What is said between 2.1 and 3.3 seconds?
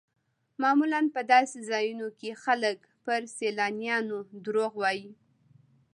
کې خلک پر